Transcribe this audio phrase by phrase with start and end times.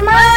[0.00, 0.31] bought